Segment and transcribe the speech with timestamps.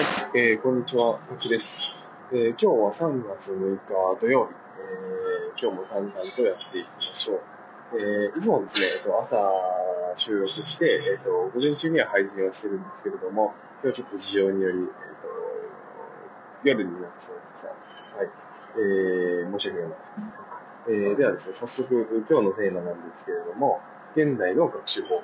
[0.00, 1.94] はい、えー、こんにちは、あきです。
[2.32, 8.00] えー、今日は3月6日土曜日、えー、今日も淡々とやっていきましょう。
[8.00, 9.52] えー、いつもですね、えっと、朝
[10.16, 13.52] 収録して、えっと、午前中には配信をしてるんですけれども、
[13.84, 15.28] 今日はちょっと事情により、えっと、
[16.64, 17.68] 夜になってしまいました。
[17.68, 18.30] はい。
[18.80, 19.90] えー、申し訳ない。
[20.88, 23.82] えー、ではですね、早速、今日のテーマなんですけれども、
[24.16, 25.22] 現代の学習方法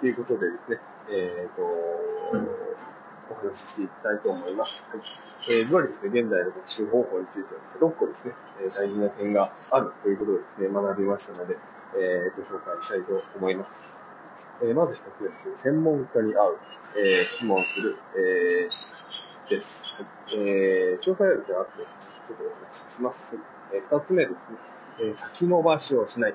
[0.00, 0.80] ということでですね、
[1.10, 2.64] えっ、と、
[3.30, 4.86] お話ししていきたいと思います。
[4.90, 5.02] はい。
[5.48, 8.32] えー、ずばりですね、現在の学習方法についてはですね、6個ですね、
[8.64, 11.56] えー、大事な点があるということをですね、学びましたので、
[11.96, 13.96] えー、ご紹介したいと思います。
[14.62, 16.56] えー、まず一つはですね、専門家に会う、
[16.96, 19.82] えー、質問する、えー、です。
[19.96, 20.06] はい。
[20.36, 21.84] えー、詳細はですね、後で
[22.26, 23.36] ちょっとお話しします。
[23.72, 24.38] えー、二つ目ですね、
[25.00, 26.34] えー、先延ばしをしない。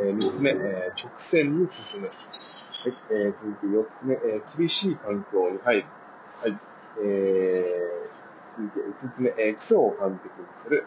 [0.00, 2.10] えー、三つ目、えー、直線に進む。
[2.82, 5.84] はい、えー、続いて4つ目、えー、厳しい環境に入る。
[6.40, 6.58] はい。
[7.04, 10.86] えー、続いて5つ目、えー、基礎を完璧にする。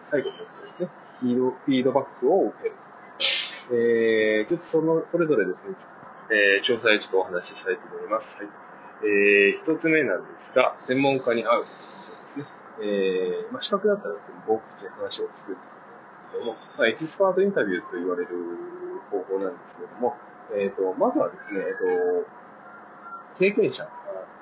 [0.00, 0.44] えー、最後のつで
[0.78, 0.88] すね、
[1.20, 2.74] フィードフィードバックを受ける。
[3.76, 5.76] えー、ちょっとその、それぞれですね、
[6.30, 8.38] えー、詳細ちょっとお話ししたいと思います。
[8.38, 8.48] はい。
[9.04, 11.68] えー、1つ目なんですが、専門家に会うで
[12.26, 12.46] すね。
[12.80, 14.14] えー、まあ、資格だったら、
[14.48, 18.28] 僕口に話を聞くんですけども、まあ、エキスパートインタビューと言われる
[19.12, 20.16] 方法なんですけれども、
[20.56, 22.28] えっ、ー、と、まずはですね、えっ、ー、と、
[23.38, 23.88] 経験者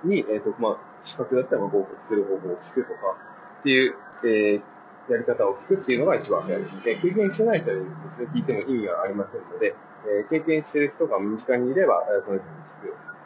[0.05, 3.17] に、えっ、ー、と、まあ、資格だったら合格する方法を聞くとか
[3.61, 6.83] っていう、えー、やり方を聞くっていうのが一番早いですね。
[7.03, 9.75] 経験してない人にですね、聞いても意味がありませんので、
[10.07, 12.53] えー、経験してる人が身近にいれば、その人に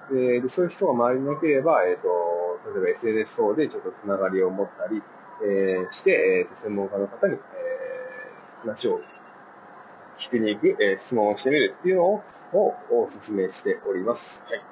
[0.09, 0.42] 聞く。
[0.42, 2.34] で、そういう人が周りになければ、えっ、と、
[2.75, 5.03] 例えば SNS 等でちょっとつながりを持ったり、
[5.42, 9.00] えー、して、えー、専門家の方に、えー、話を
[10.18, 14.42] 聞きに行く、えー、質問をしてみるっていうのを、をお勧めしております。
[14.46, 14.62] はい。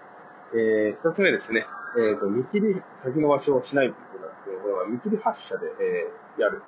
[0.54, 1.66] えー、二つ目ですね。
[1.96, 6.62] えっ、ー、と、見切り先延ばしをしないということなんですけど、これは見切り発射で、えー、やる。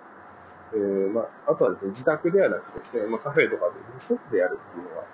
[0.75, 5.05] えー、まあ、あとはですね、自宅ではなくですね、まあ、カフェとかで外でやるっていうのは、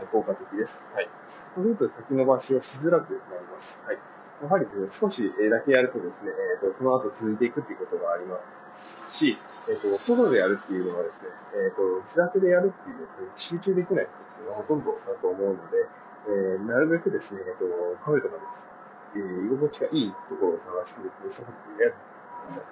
[0.00, 0.82] えー、効果的です。
[0.92, 1.08] はい。
[1.54, 3.80] そうすると先延ばしをしづらくなります。
[3.86, 3.98] はい。
[4.42, 8.38] やはりですね、少しだけやるとですね、えっ、ー、と、その後続いていくっていうことがありま
[8.76, 9.38] すし、
[9.68, 15.88] えっ、ー、と、外でやるっていうのはですね、えっ、ー、と、自宅でやるっていうのは集中できないっていうのがほとんどだと思うので、
[16.28, 17.64] えー、なるべくですね、えっ、と、
[18.04, 18.74] カフェとかです。
[19.14, 22.64] えー、居心地がいいところを探してですね、そこでやってください。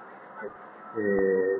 [0.42, 0.50] はい。
[0.98, 1.00] え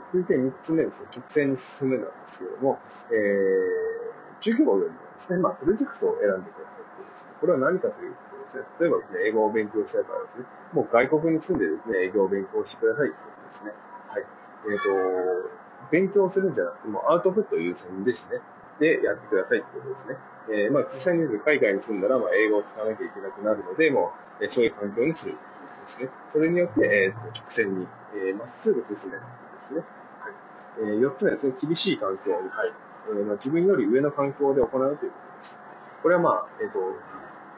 [0.00, 2.78] ー、続いて3つ目ですね、直線に進むなんですけれども、
[3.09, 13.72] えー、授業よりもですね、まあ、プロジェクトを選んでくださいってですね、これは何かというとですね、例えばですね、英語を勉強したいからですね、もう外国に住んでですね、英語を勉強してくださいってことですね。
[14.09, 14.26] はい。
[14.64, 15.50] えっ、ー、と、
[15.90, 18.40] 勉強するんじゃなくて、もアウトプット優先ですね。
[18.78, 20.16] で、やってくださいってことですね。
[20.48, 25.38] えー、まあ、実際に海外に住んだら、まあ、英語を使わなきゃいけなくなるので、もう、え、そういう環境にするで
[25.86, 26.08] すね。
[26.32, 29.84] それによって、えっー、直線に、えー、まっすぐ進めるですね。
[30.20, 30.32] はい。
[30.80, 32.74] えー、4つ目ですね、厳しい環境に入る。
[33.08, 35.58] えーまあ、自分より上の環境で行うということです。
[36.02, 36.78] これはまあ、えっ、ー、と、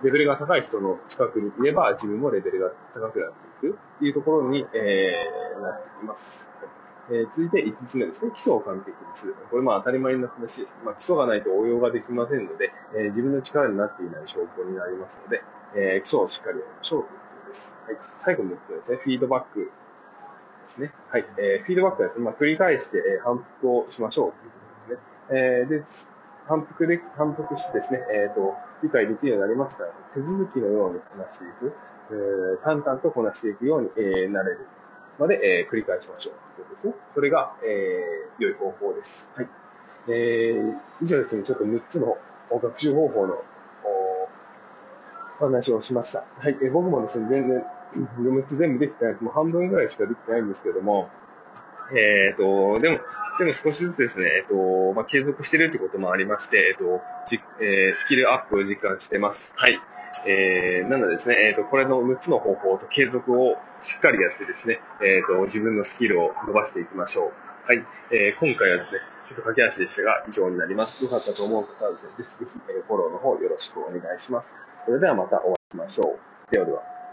[0.03, 6.49] レベルが高い人の近くにいれば、自分もレベルが高くなっていくっていうところに、えー、なっています。
[6.61, 8.31] はいえー、続いて5つ目ですね。
[8.33, 9.35] 基礎を完璧にする。
[9.51, 10.77] これまあ当たり前の話です。
[10.85, 15.43] まあ基礎がないと応用ができませんので、えー、自分の力になっていない証拠になりますので、
[15.77, 17.75] えー、基礎をしっかりやりましょうということです。
[17.87, 17.97] はい。
[18.21, 18.99] 最後の6つですね。
[19.03, 19.71] フィードバックで
[20.69, 20.93] すね。
[21.11, 21.27] はい。
[21.39, 25.09] えー、フィードバックはですね、まあ繰り返して、反復をしましょうということですね。
[25.31, 25.85] えー、で、
[26.47, 31.73] 反復で、反復してですね、えっ、ー、と、理解できるようになりますから、手続きのようにこなしていく、
[32.11, 34.67] えー、淡々とこなしていくように、えー、なれる
[35.19, 36.95] まで、えー、繰り返しましょうということですね。
[37.15, 39.29] それが、えー、良い方法です。
[39.35, 39.49] はい。
[40.09, 42.19] えー、以上ですね、ちょっと6つの
[42.51, 43.43] 学習方法の
[45.41, 46.25] お話をしました。
[46.39, 46.59] はい。
[46.63, 47.65] えー、僕もですね、全然、
[48.19, 49.25] 6つ全部できてないです。
[49.25, 51.09] もう半分ぐらいしかできてないんですけども、
[51.93, 53.01] えっ、ー、と、でも、
[53.39, 59.53] でも少しずつですね、えっ、と、まあ、継続してるってこともありまして、えっ、と、じえー、スキルアップを実感してます。
[59.57, 59.79] はい。
[60.27, 67.33] えー、なのでですね、えっ、と、これの6つの方法と継続をしっかりやってですね、えっ、と、自分のスキルを伸ばしていきましょう。
[67.67, 67.85] はい。
[68.11, 71.03] えー、今回はですね、ちょっと駆け足でしたが、以上になります。
[71.03, 74.47] よかったと思う方はですね、ぜひぜひ、フォローの方よろしくお願いします。
[74.85, 76.19] それではまたお会いしましょ
[76.51, 76.53] う。
[76.53, 77.04] ではでは。